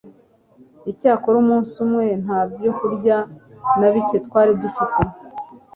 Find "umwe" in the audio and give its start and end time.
1.85-2.05